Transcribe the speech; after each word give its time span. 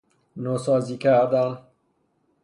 نوسازی 0.37 0.97
کردن 0.97 1.57